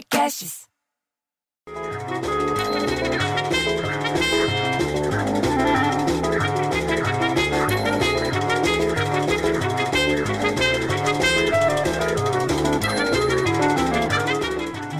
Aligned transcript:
podcasts. 0.00 0.68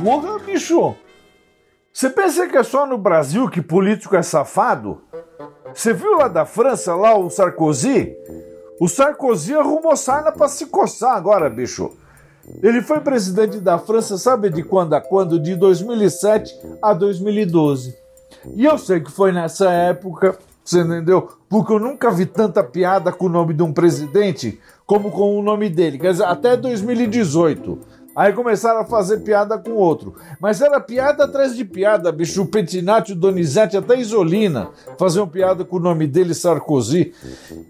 Porra, 0.03 0.39
bicho! 0.41 0.97
Você 1.93 2.11
pensa 2.11 2.49
que 2.49 2.57
é 2.57 2.63
só 2.63 2.87
no 2.87 2.97
Brasil 2.97 3.49
que 3.49 3.61
político 3.61 4.17
é 4.17 4.23
safado? 4.23 5.03
Você 5.75 5.93
viu 5.93 6.17
lá 6.17 6.29
da 6.29 6.45
França, 6.45 6.95
lá 6.95 7.17
o 7.17 7.31
Sarkozy? 7.31 8.17
O 8.81 8.89
Sarkozy 8.89 9.55
arrumou 9.55 9.95
sarna 9.97 10.33
pra 10.33 10.49
se 10.49 10.67
coçar 10.67 11.15
agora, 11.15 11.51
bicho. 11.51 11.95
Ele 12.63 12.83
foi 12.83 13.01
presidente 13.01 13.59
da 13.59 13.79
França, 13.79 14.19
sabe 14.19 14.51
de 14.51 14.63
quando 14.63 14.95
a 14.95 15.01
quando? 15.01 15.39
De 15.39 15.55
2007 15.55 16.55
a 16.83 16.93
2012. 16.93 17.95
E 18.55 18.65
eu 18.65 18.79
sei 18.79 19.01
que 19.01 19.11
foi 19.11 19.33
nessa 19.33 19.71
época, 19.71 20.39
você 20.65 20.81
entendeu? 20.81 21.29
Porque 21.49 21.73
eu 21.73 21.79
nunca 21.79 22.11
vi 22.11 22.27
tanta 22.27 22.63
piada 22.63 23.13
com 23.13 23.27
o 23.27 23.29
nome 23.29 23.55
de 23.55 23.63
um 23.63 23.73
presidente 23.73 24.59
como 24.87 25.11
com 25.11 25.39
o 25.39 25.43
nome 25.43 25.69
dele. 25.69 25.99
Quer 25.99 26.13
dizer, 26.13 26.25
até 26.25 26.57
2018. 26.57 27.79
Aí 28.15 28.33
começaram 28.33 28.81
a 28.81 28.85
fazer 28.85 29.19
piada 29.21 29.57
com 29.57 29.71
outro. 29.71 30.15
Mas 30.41 30.61
era 30.61 30.81
piada 30.81 31.25
atrás 31.25 31.57
de 31.57 31.65
piada, 31.65 32.11
bicho. 32.11 32.43
O 32.43 32.47
Petinati, 32.47 33.13
o 33.13 33.17
Donizete, 33.17 33.77
até 33.77 33.99
Isolina 33.99 34.71
faziam 34.99 35.29
piada 35.29 35.65
com 35.65 35.77
o 35.77 35.81
nome 35.81 36.07
dele, 36.07 36.35
Sarkozy. 36.35 37.15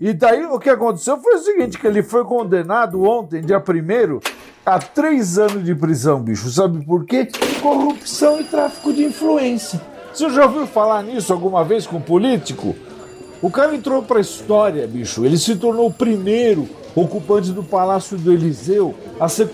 E 0.00 0.12
daí 0.14 0.44
o 0.46 0.58
que 0.58 0.70
aconteceu 0.70 1.18
foi 1.18 1.34
o 1.34 1.38
seguinte: 1.38 1.78
que 1.78 1.86
ele 1.86 2.02
foi 2.02 2.24
condenado 2.24 3.02
ontem, 3.02 3.42
dia 3.42 3.58
1 3.58 4.20
a 4.70 4.78
três 4.78 5.38
anos 5.38 5.64
de 5.64 5.74
prisão, 5.74 6.20
bicho. 6.20 6.48
Sabe 6.50 6.84
por 6.84 7.04
quê? 7.04 7.28
Corrupção 7.60 8.40
e 8.40 8.44
tráfico 8.44 8.92
de 8.92 9.04
influência. 9.04 9.80
Você 10.12 10.30
já 10.30 10.44
ouviu 10.46 10.66
falar 10.66 11.02
nisso 11.02 11.32
alguma 11.32 11.64
vez 11.64 11.86
com 11.86 11.96
um 11.96 12.00
político? 12.00 12.74
O 13.42 13.50
cara 13.50 13.74
entrou 13.74 14.02
pra 14.02 14.20
história, 14.20 14.86
bicho. 14.86 15.24
Ele 15.24 15.38
se 15.38 15.56
tornou 15.56 15.86
o 15.86 15.92
primeiro 15.92 16.68
ocupante 16.94 17.50
do 17.52 17.62
Palácio 17.62 18.16
do 18.16 18.32
Eliseu 18.32 18.94
a 19.18 19.28
ser 19.28 19.48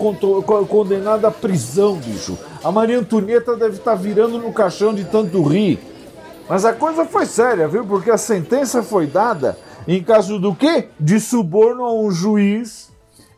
condenado 0.67 1.25
à 1.25 1.31
prisão, 1.31 1.95
bicho. 1.95 2.37
A 2.63 2.71
Maria 2.71 2.99
Antonieta 2.99 3.55
deve 3.55 3.77
estar 3.77 3.91
tá 3.91 3.97
virando 3.97 4.37
no 4.37 4.51
caixão 4.51 4.93
de 4.93 5.03
tanto 5.03 5.41
rir. 5.41 5.79
Mas 6.49 6.63
a 6.63 6.73
coisa 6.73 7.05
foi 7.05 7.25
séria, 7.25 7.67
viu? 7.67 7.85
Porque 7.85 8.11
a 8.11 8.17
sentença 8.17 8.83
foi 8.83 9.07
dada 9.07 9.57
em 9.87 10.03
caso 10.03 10.37
do 10.37 10.53
quê? 10.53 10.89
De 10.99 11.19
suborno 11.19 11.85
a 11.85 11.93
um 11.93 12.11
juiz 12.11 12.89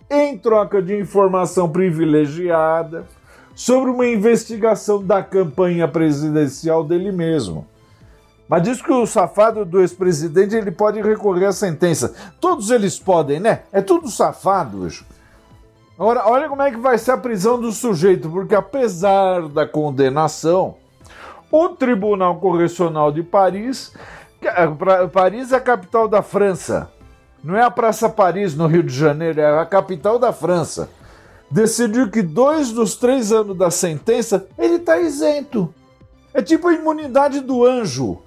em 0.09 0.37
troca 0.37 0.81
de 0.81 0.97
informação 0.97 1.69
privilegiada 1.69 3.05
sobre 3.53 3.91
uma 3.91 4.07
investigação 4.07 5.03
da 5.03 5.21
campanha 5.21 5.87
presidencial 5.87 6.83
dele 6.83 7.11
mesmo. 7.11 7.67
Mas 8.47 8.63
diz 8.63 8.81
que 8.81 8.91
o 8.91 9.05
safado 9.05 9.63
do 9.63 9.79
ex-presidente 9.79 10.55
ele 10.55 10.71
pode 10.71 10.99
recorrer 11.01 11.45
à 11.45 11.51
sentença. 11.51 12.15
Todos 12.41 12.71
eles 12.71 12.97
podem, 12.97 13.39
né? 13.39 13.61
É 13.71 13.79
tudo 13.79 14.09
safado, 14.09 14.79
bicho. 14.79 15.05
Agora, 15.99 16.23
olha 16.25 16.49
como 16.49 16.61
é 16.61 16.71
que 16.71 16.77
vai 16.77 16.97
ser 16.97 17.11
a 17.11 17.17
prisão 17.17 17.59
do 17.59 17.71
sujeito, 17.71 18.29
porque 18.29 18.55
apesar 18.55 19.49
da 19.49 19.67
condenação, 19.67 20.77
o 21.51 21.69
Tribunal 21.69 22.39
Correcional 22.39 23.11
de 23.11 23.21
Paris, 23.21 23.93
é, 24.41 24.65
Paris 25.07 25.51
é 25.51 25.57
a 25.57 25.61
capital 25.61 26.07
da 26.07 26.21
França, 26.21 26.89
não 27.43 27.55
é 27.55 27.63
a 27.63 27.71
Praça 27.71 28.09
Paris 28.09 28.55
no 28.55 28.67
Rio 28.67 28.83
de 28.83 28.93
Janeiro, 28.93 29.39
é 29.39 29.59
a 29.59 29.65
capital 29.65 30.19
da 30.19 30.33
França, 30.33 30.89
decidiu 31.49 32.09
que 32.09 32.21
dois 32.21 32.71
dos 32.71 32.95
três 32.95 33.31
anos 33.31 33.57
da 33.57 33.71
sentença 33.71 34.47
ele 34.57 34.75
está 34.75 34.99
isento. 34.99 35.73
É 36.33 36.41
tipo 36.41 36.67
a 36.67 36.73
imunidade 36.73 37.39
do 37.39 37.65
anjo. 37.65 38.19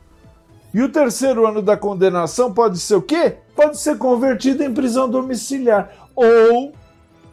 E 0.74 0.82
o 0.82 0.90
terceiro 0.90 1.46
ano 1.46 1.60
da 1.60 1.76
condenação 1.76 2.52
pode 2.52 2.78
ser 2.78 2.94
o 2.94 3.02
quê? 3.02 3.36
Pode 3.54 3.78
ser 3.78 3.98
convertido 3.98 4.64
em 4.64 4.72
prisão 4.72 5.08
domiciliar 5.08 5.90
ou 6.16 6.72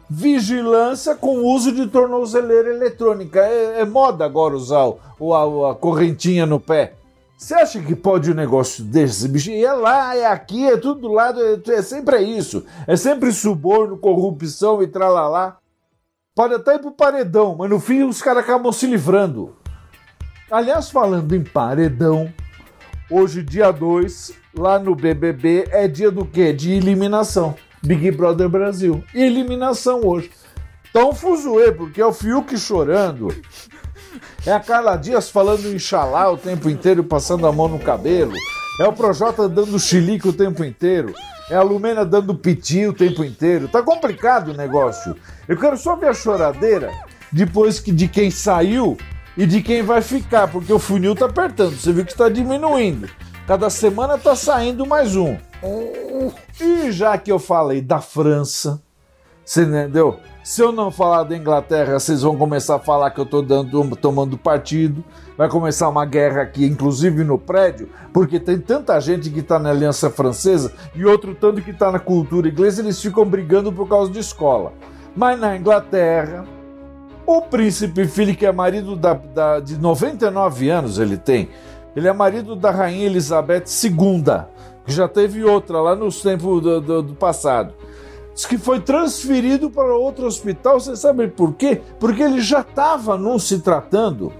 vigilância 0.08 1.14
com 1.14 1.38
uso 1.38 1.72
de 1.72 1.86
tornozeleira 1.86 2.70
eletrônica. 2.70 3.40
É, 3.40 3.80
é 3.80 3.84
moda 3.84 4.24
agora 4.24 4.54
usar 4.54 4.92
o, 5.18 5.34
a, 5.34 5.70
a, 5.70 5.74
correntinha 5.74 6.44
no 6.44 6.60
pé. 6.60 6.94
Você 7.40 7.54
acha 7.54 7.80
que 7.80 7.96
pode 7.96 8.30
um 8.30 8.34
negócio 8.34 8.84
desse, 8.84 9.26
bicho? 9.26 9.50
E 9.50 9.64
é 9.64 9.72
lá, 9.72 10.14
é 10.14 10.26
aqui, 10.26 10.66
é 10.66 10.76
tudo 10.76 11.00
do 11.00 11.08
lado, 11.08 11.40
é, 11.40 11.72
é 11.72 11.80
sempre 11.80 12.16
é 12.16 12.22
isso. 12.22 12.66
É 12.86 12.96
sempre 12.96 13.32
suborno, 13.32 13.96
corrupção 13.96 14.82
e 14.82 14.86
tralalá. 14.86 15.56
Pode 16.34 16.52
até 16.52 16.74
ir 16.74 16.80
pro 16.80 16.90
paredão, 16.90 17.56
mas 17.56 17.70
no 17.70 17.80
fim 17.80 18.02
os 18.02 18.20
caras 18.20 18.44
acabam 18.44 18.70
se 18.70 18.86
livrando. 18.86 19.56
Aliás, 20.50 20.90
falando 20.90 21.34
em 21.34 21.42
paredão, 21.42 22.30
Hoje, 23.10 23.42
dia 23.42 23.72
2, 23.72 24.32
lá 24.56 24.78
no 24.78 24.94
BBB, 24.94 25.66
é 25.72 25.88
dia 25.88 26.12
do 26.12 26.24
quê? 26.24 26.52
De 26.52 26.70
eliminação. 26.74 27.56
Big 27.82 28.08
Brother 28.12 28.48
Brasil. 28.48 29.02
Eliminação 29.12 30.02
hoje. 30.04 30.30
Tão 30.92 31.12
fuzuê, 31.12 31.72
porque 31.72 32.00
é 32.00 32.06
o 32.06 32.12
Fiuk 32.12 32.56
chorando. 32.56 33.34
É 34.46 34.52
a 34.52 34.60
Carla 34.60 34.96
Dias 34.96 35.30
falando 35.30 35.72
Inxalá 35.72 36.30
o 36.30 36.36
tempo 36.36 36.68
inteiro, 36.68 37.04
passando 37.04 37.46
a 37.46 37.52
mão 37.52 37.68
no 37.68 37.78
cabelo. 37.78 38.32
É 38.80 38.86
o 38.86 38.92
Projota 38.92 39.48
dando 39.48 39.78
chilique 39.78 40.28
o 40.28 40.32
tempo 40.32 40.64
inteiro. 40.64 41.14
É 41.50 41.56
a 41.56 41.62
Lumena 41.62 42.04
dando 42.04 42.34
piti 42.34 42.86
o 42.86 42.92
tempo 42.92 43.24
inteiro. 43.24 43.68
Tá 43.68 43.82
complicado 43.82 44.52
o 44.52 44.56
negócio. 44.56 45.16
Eu 45.48 45.58
quero 45.58 45.76
só 45.76 45.96
ver 45.96 46.08
a 46.08 46.14
choradeira 46.14 46.90
depois 47.32 47.80
que 47.80 47.92
de 47.92 48.08
quem 48.08 48.30
saiu 48.30 48.96
e 49.36 49.46
de 49.46 49.62
quem 49.62 49.82
vai 49.82 50.02
ficar, 50.02 50.48
porque 50.48 50.72
o 50.72 50.78
funil 50.78 51.14
tá 51.14 51.26
apertando. 51.26 51.76
Você 51.76 51.92
viu 51.92 52.04
que 52.04 52.12
está 52.12 52.28
diminuindo. 52.28 53.08
Cada 53.46 53.68
semana 53.68 54.16
tá 54.16 54.36
saindo 54.36 54.86
mais 54.86 55.16
um. 55.16 55.36
E 56.60 56.90
já 56.92 57.18
que 57.18 57.30
eu 57.30 57.38
falei 57.38 57.80
da 57.80 58.00
França, 58.00 58.80
você 59.50 59.64
entendeu? 59.64 60.20
Se 60.44 60.62
eu 60.62 60.70
não 60.70 60.92
falar 60.92 61.24
da 61.24 61.36
Inglaterra, 61.36 61.98
vocês 61.98 62.22
vão 62.22 62.36
começar 62.36 62.76
a 62.76 62.78
falar 62.78 63.10
que 63.10 63.18
eu 63.18 63.26
tô 63.26 63.42
dando, 63.42 63.96
tomando 63.96 64.38
partido. 64.38 65.02
Vai 65.36 65.48
começar 65.48 65.88
uma 65.88 66.06
guerra 66.06 66.42
aqui, 66.42 66.64
inclusive 66.64 67.24
no 67.24 67.36
prédio, 67.36 67.88
porque 68.12 68.38
tem 68.38 68.60
tanta 68.60 69.00
gente 69.00 69.28
que 69.28 69.40
está 69.40 69.58
na 69.58 69.70
Aliança 69.70 70.08
Francesa 70.08 70.72
e 70.94 71.04
outro 71.04 71.34
tanto 71.34 71.60
que 71.62 71.72
está 71.72 71.90
na 71.90 71.98
cultura 71.98 72.48
inglesa, 72.48 72.80
eles 72.80 73.02
ficam 73.02 73.24
brigando 73.24 73.72
por 73.72 73.88
causa 73.88 74.08
de 74.12 74.20
escola. 74.20 74.72
Mas 75.16 75.40
na 75.40 75.56
Inglaterra, 75.56 76.46
o 77.26 77.42
príncipe 77.42 78.06
Philip, 78.06 78.38
que 78.38 78.46
é 78.46 78.52
marido 78.52 78.94
da, 78.94 79.14
da, 79.14 79.58
de 79.58 79.76
99 79.76 80.70
anos, 80.70 80.96
ele 81.00 81.16
tem. 81.16 81.48
Ele 81.96 82.06
é 82.06 82.12
marido 82.12 82.54
da 82.54 82.70
rainha 82.70 83.06
Elizabeth 83.06 83.64
II, 83.82 84.44
que 84.86 84.92
já 84.92 85.08
teve 85.08 85.42
outra 85.42 85.80
lá 85.80 85.96
nos 85.96 86.22
tempos 86.22 86.62
do, 86.62 86.80
do, 86.80 87.02
do 87.02 87.14
passado. 87.14 87.74
Que 88.48 88.58
foi 88.58 88.80
transferido 88.80 89.70
para 89.70 89.94
outro 89.94 90.26
hospital. 90.26 90.80
Você 90.80 90.96
sabe 90.96 91.28
por 91.28 91.54
quê? 91.54 91.80
Porque 91.98 92.22
ele 92.22 92.40
já 92.40 92.60
estava 92.60 93.16
não 93.16 93.38
se 93.38 93.60
tratando. 93.60 94.32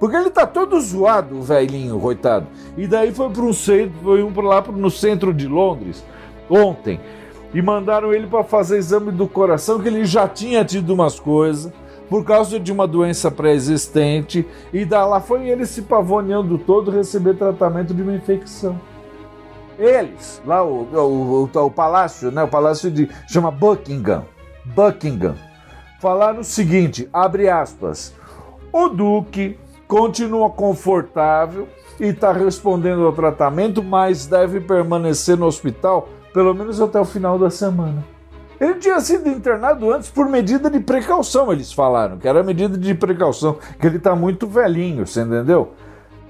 Porque 0.00 0.16
ele 0.16 0.30
tá 0.30 0.46
todo 0.46 0.80
zoado, 0.80 1.38
o 1.38 1.42
velhinho, 1.42 1.98
coitado. 2.00 2.46
E 2.76 2.88
daí 2.88 3.12
foi 3.12 3.30
para 3.30 3.42
um 3.42 3.52
centro, 3.52 3.94
foi 4.02 4.22
um 4.22 4.32
para 4.32 4.48
lá 4.48 4.62
no 4.62 4.90
centro 4.90 5.32
de 5.32 5.46
Londres 5.46 6.04
ontem 6.50 6.98
e 7.54 7.60
mandaram 7.60 8.12
ele 8.12 8.26
para 8.26 8.42
fazer 8.42 8.78
exame 8.78 9.12
do 9.12 9.28
coração 9.28 9.80
que 9.80 9.88
ele 9.88 10.04
já 10.04 10.26
tinha 10.26 10.64
tido 10.64 10.92
umas 10.92 11.20
coisas 11.20 11.72
por 12.08 12.24
causa 12.24 12.60
de 12.60 12.70
uma 12.70 12.86
doença 12.86 13.30
pré-existente, 13.30 14.46
e 14.70 14.84
da 14.84 15.02
lá 15.06 15.18
foi 15.18 15.48
ele 15.48 15.64
se 15.64 15.80
pavoneando 15.80 16.58
todo 16.58 16.90
receber 16.90 17.38
tratamento 17.38 17.94
de 17.94 18.02
uma 18.02 18.14
infecção. 18.14 18.78
Eles, 19.78 20.40
lá 20.44 20.62
o, 20.62 20.82
o, 20.82 21.50
o, 21.52 21.64
o 21.66 21.70
palácio, 21.70 22.30
né, 22.30 22.42
o 22.42 22.48
palácio 22.48 22.90
de 22.90 23.08
chama 23.28 23.50
Buckingham, 23.50 24.24
Buckingham, 24.64 25.34
falaram 26.00 26.40
o 26.40 26.44
seguinte, 26.44 27.08
abre 27.12 27.48
aspas, 27.48 28.14
o 28.72 28.88
duque 28.88 29.58
continua 29.86 30.50
confortável 30.50 31.68
e 32.00 32.06
está 32.06 32.32
respondendo 32.32 33.04
ao 33.04 33.12
tratamento, 33.12 33.82
mas 33.82 34.26
deve 34.26 34.60
permanecer 34.60 35.36
no 35.36 35.46
hospital 35.46 36.08
pelo 36.32 36.54
menos 36.54 36.80
até 36.80 36.98
o 36.98 37.04
final 37.04 37.38
da 37.38 37.50
semana. 37.50 38.02
Ele 38.58 38.74
tinha 38.74 39.00
sido 39.00 39.28
internado 39.28 39.92
antes 39.92 40.08
por 40.08 40.28
medida 40.28 40.70
de 40.70 40.78
precaução, 40.80 41.52
eles 41.52 41.72
falaram, 41.72 42.16
que 42.16 42.28
era 42.28 42.42
medida 42.42 42.78
de 42.78 42.94
precaução, 42.94 43.58
que 43.78 43.86
ele 43.86 43.96
está 43.96 44.14
muito 44.14 44.46
velhinho, 44.46 45.06
você 45.06 45.22
entendeu? 45.22 45.72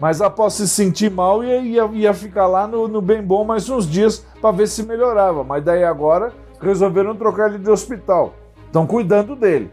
Mas 0.02 0.20
após 0.20 0.54
se 0.54 0.68
sentir 0.68 1.12
mal, 1.12 1.44
ia, 1.44 1.60
ia, 1.60 1.88
ia 1.92 2.12
ficar 2.12 2.48
lá 2.48 2.66
no, 2.66 2.88
no, 2.88 3.00
bem 3.00 3.22
bom 3.22 3.44
mais 3.44 3.70
uns 3.70 3.88
dias 3.88 4.26
para 4.40 4.50
ver 4.50 4.66
se 4.66 4.82
melhorava. 4.82 5.44
Mas 5.44 5.62
daí 5.62 5.84
agora 5.84 6.32
resolveram 6.60 7.14
trocar 7.14 7.50
ele 7.50 7.62
de 7.62 7.70
hospital. 7.70 8.34
Estão 8.66 8.84
cuidando 8.84 9.36
dele. 9.36 9.70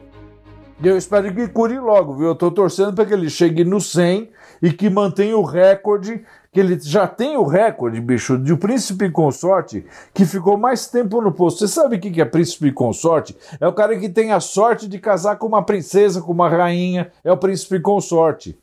E 0.84 0.88
eu 0.88 0.96
espero 0.96 1.34
que 1.34 1.48
cure 1.48 1.80
logo, 1.80 2.16
viu? 2.16 2.28
Eu 2.28 2.36
tô 2.36 2.52
torcendo 2.52 2.94
para 2.94 3.08
que 3.08 3.14
ele 3.14 3.28
chegue 3.28 3.64
no 3.64 3.82
100 3.82 4.30
e 4.62 4.72
que 4.72 4.88
mantenha 4.88 5.36
o 5.36 5.42
recorde, 5.42 6.24
que 6.52 6.60
ele 6.60 6.80
já 6.80 7.08
tem 7.08 7.36
o 7.36 7.44
recorde, 7.44 8.00
bicho, 8.00 8.38
de 8.38 8.54
o 8.54 8.58
príncipe 8.58 9.10
consorte 9.10 9.84
que 10.14 10.26
ficou 10.26 10.60
mais 10.60 10.86
tempo 10.86 11.20
no 11.22 11.32
posto. 11.32 11.62
Você 11.62 11.68
sabe 11.68 11.96
o 11.96 12.00
que 12.00 12.22
é 12.22 12.26
príncipe 12.26 12.72
consorte? 12.72 13.36
É 13.60 13.68
o 13.68 13.74
cara 13.74 13.98
que 13.98 14.08
tem 14.08 14.32
a 14.32 14.40
sorte 14.40 14.88
de 14.88 15.00
casar 15.00 15.38
com 15.38 15.48
uma 15.48 15.64
princesa, 15.64 16.22
com 16.22 16.32
uma 16.32 16.48
rainha, 16.48 17.12
é 17.24 17.32
o 17.32 17.38
príncipe 17.38 17.80
consorte. 17.80 18.56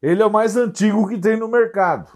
Ele 0.00 0.22
é 0.22 0.26
o 0.26 0.30
mais 0.30 0.56
antigo 0.56 1.08
que 1.08 1.18
tem 1.18 1.36
no 1.36 1.48
mercado. 1.48 2.12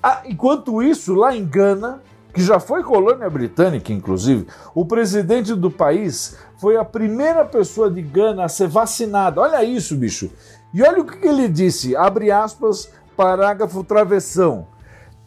Ah, 0.00 0.22
enquanto 0.24 0.82
isso, 0.82 1.12
lá 1.14 1.34
em 1.34 1.44
Gana, 1.44 2.00
que 2.32 2.40
já 2.40 2.60
foi 2.60 2.84
colônia 2.84 3.28
britânica, 3.28 3.92
inclusive, 3.92 4.46
o 4.74 4.84
presidente 4.86 5.54
do 5.54 5.70
país 5.70 6.38
foi 6.58 6.76
a 6.76 6.84
primeira 6.84 7.44
pessoa 7.44 7.90
de 7.90 8.00
Gana 8.00 8.44
a 8.44 8.48
ser 8.48 8.68
vacinada. 8.68 9.40
Olha 9.40 9.64
isso, 9.64 9.96
bicho. 9.96 10.30
E 10.72 10.82
olha 10.82 11.02
o 11.02 11.04
que 11.04 11.26
ele 11.26 11.48
disse, 11.48 11.96
abre 11.96 12.30
aspas, 12.30 12.90
parágrafo 13.16 13.82
travessão. 13.82 14.66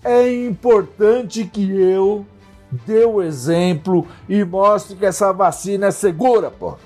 É 0.03 0.45
importante 0.45 1.43
que 1.45 1.69
eu 1.79 2.25
dê 2.85 3.05
o 3.05 3.21
exemplo 3.21 4.07
e 4.27 4.43
mostre 4.43 4.95
que 4.95 5.05
essa 5.05 5.33
vacina 5.33 5.87
é 5.87 5.91
segura, 5.91 6.49
pô. 6.49 6.77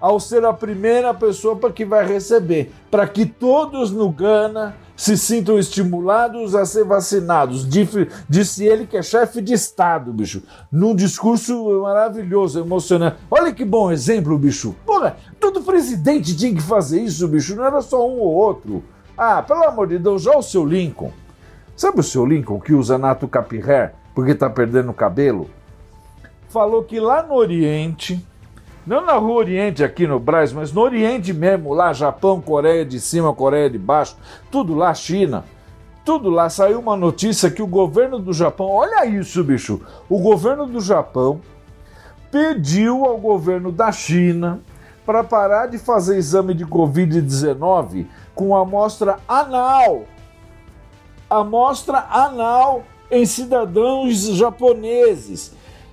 Ao 0.00 0.18
ser 0.18 0.44
a 0.44 0.52
primeira 0.52 1.12
pessoa 1.12 1.56
para 1.56 1.72
que 1.72 1.84
vai 1.84 2.06
receber, 2.06 2.72
para 2.90 3.06
que 3.06 3.26
todos 3.26 3.90
no 3.90 4.08
Gana 4.10 4.74
se 4.96 5.16
sintam 5.16 5.58
estimulados 5.58 6.54
a 6.54 6.66
ser 6.66 6.84
vacinados. 6.84 7.66
Disse 8.28 8.64
ele 8.64 8.86
que 8.86 8.96
é 8.96 9.02
chefe 9.02 9.40
de 9.40 9.54
Estado, 9.54 10.12
bicho. 10.12 10.42
Num 10.70 10.94
discurso 10.94 11.82
maravilhoso, 11.82 12.60
emocionante. 12.60 13.16
Olha 13.30 13.52
que 13.52 13.64
bom 13.64 13.90
exemplo, 13.90 14.38
bicho. 14.38 14.74
Porra, 14.84 15.16
todo 15.38 15.62
presidente 15.62 16.36
tinha 16.36 16.54
que 16.54 16.62
fazer 16.62 17.00
isso, 17.00 17.26
bicho. 17.28 17.56
Não 17.56 17.64
era 17.64 17.80
só 17.80 18.06
um 18.06 18.18
ou 18.18 18.32
outro. 18.34 18.84
Ah, 19.16 19.42
pelo 19.42 19.64
amor 19.64 19.86
de 19.86 19.98
Deus, 19.98 20.22
já 20.22 20.36
o 20.36 20.42
seu 20.42 20.66
Lincoln. 20.66 21.12
Sabe 21.76 22.00
o 22.00 22.02
seu 22.02 22.26
Lincoln 22.26 22.60
que 22.60 22.74
usa 22.74 22.98
Nato 22.98 23.26
Capirré 23.26 23.94
porque 24.14 24.34
tá 24.34 24.50
perdendo 24.50 24.90
o 24.90 24.94
cabelo? 24.94 25.48
Falou 26.50 26.84
que 26.84 27.00
lá 27.00 27.22
no 27.22 27.34
Oriente 27.34 28.22
não 28.86 29.04
na 29.04 29.14
Rua 29.14 29.36
Oriente 29.36 29.84
aqui 29.84 30.06
no 30.06 30.18
Brasil, 30.18 30.58
mas 30.58 30.72
no 30.72 30.80
Oriente 30.80 31.32
mesmo, 31.32 31.74
lá 31.74 31.92
Japão, 31.92 32.40
Coreia 32.40 32.84
de 32.84 32.98
cima, 32.98 33.34
Coreia 33.34 33.68
de 33.68 33.78
baixo, 33.78 34.16
tudo 34.50 34.74
lá 34.74 34.94
China. 34.94 35.44
Tudo 36.04 36.30
lá 36.30 36.48
saiu 36.48 36.80
uma 36.80 36.96
notícia 36.96 37.50
que 37.50 37.62
o 37.62 37.66
governo 37.66 38.18
do 38.18 38.32
Japão, 38.32 38.68
olha 38.70 39.04
isso, 39.04 39.44
bicho. 39.44 39.82
O 40.08 40.18
governo 40.18 40.66
do 40.66 40.80
Japão 40.80 41.40
pediu 42.30 43.04
ao 43.04 43.18
governo 43.18 43.70
da 43.70 43.92
China 43.92 44.60
para 45.04 45.22
parar 45.22 45.66
de 45.66 45.78
fazer 45.78 46.16
exame 46.16 46.54
de 46.54 46.64
Covid-19 46.64 48.06
com 48.34 48.56
amostra 48.56 49.18
anal. 49.28 50.04
Amostra 51.28 52.06
anal 52.10 52.84
em 53.10 53.26
cidadãos 53.26 54.20
japoneses. 54.36 55.52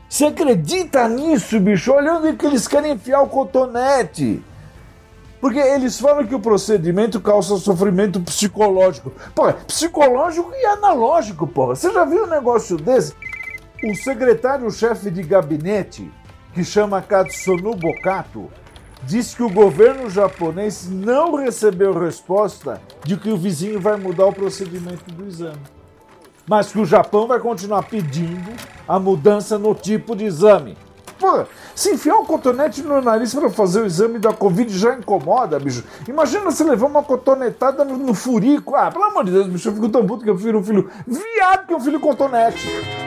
Você 0.09 0.25
acredita 0.25 1.07
nisso, 1.09 1.59
bicho? 1.59 1.91
Olha 1.91 2.13
onde 2.13 2.33
que 2.33 2.45
eles 2.45 2.67
querem 2.67 2.93
enfiar 2.93 3.21
o 3.21 3.27
cotonete. 3.27 4.41
Porque 5.41 5.59
eles 5.59 5.99
falam 5.99 6.25
que 6.25 6.33
o 6.33 6.39
procedimento 6.39 7.19
causa 7.19 7.57
sofrimento 7.57 8.19
psicológico. 8.21 9.11
Pô, 9.35 9.51
psicológico 9.53 10.51
e 10.53 10.65
analógico, 10.65 11.45
porra. 11.45 11.75
Você 11.75 11.91
já 11.91 12.05
viu 12.05 12.23
um 12.23 12.29
negócio 12.29 12.77
desse? 12.77 13.13
O 13.83 13.93
secretário-chefe 13.95 15.11
de 15.11 15.21
gabinete, 15.21 16.09
que 16.53 16.63
chama 16.63 17.01
Katsunu 17.01 17.75
Bokato, 17.75 18.49
diz 19.03 19.35
que 19.35 19.43
o 19.43 19.49
governo 19.49 20.09
japonês 20.09 20.89
não 20.89 21.35
recebeu 21.35 21.93
resposta 21.93 22.81
de 23.03 23.17
que 23.17 23.29
o 23.29 23.37
vizinho 23.37 23.79
vai 23.79 23.97
mudar 23.97 24.25
o 24.25 24.33
procedimento 24.33 25.11
do 25.11 25.27
exame 25.27 25.76
mas 26.47 26.71
que 26.71 26.79
o 26.79 26.85
Japão 26.85 27.27
vai 27.27 27.39
continuar 27.39 27.83
pedindo 27.83 28.51
a 28.87 28.97
mudança 28.97 29.59
no 29.59 29.75
tipo 29.75 30.15
de 30.15 30.25
exame. 30.25 30.77
Pô, 31.19 31.45
se 31.75 31.91
enfiar 31.91 32.17
um 32.17 32.25
cotonete 32.25 32.83
no 32.83 33.01
nariz 33.01 33.33
para 33.33 33.49
fazer 33.49 33.81
o 33.81 33.85
exame 33.85 34.19
da 34.19 34.31
Covid 34.31 34.75
já 34.77 34.93
incomoda, 34.93 35.59
bicho. 35.59 35.83
Imagina 36.07 36.51
se 36.51 36.63
levar 36.63 36.85
uma 36.85 37.03
cotonetada 37.03 37.83
no, 37.83 37.97
no 37.97 38.13
furico. 38.13 38.75
Ah, 38.75 38.91
pelo 38.91 39.05
amor 39.05 39.25
de 39.25 39.31
Deus, 39.31 39.47
bicho, 39.47 39.69
eu 39.69 39.73
fico 39.73 39.89
tão 39.89 40.05
puto 40.05 40.23
que 40.23 40.29
eu 40.29 40.35
prefiro 40.35 40.59
um 40.59 40.63
filho 40.63 40.89
viado 41.07 41.67
que 41.67 41.73
um 41.73 41.79
filho 41.79 41.99
cotonete. 41.99 43.06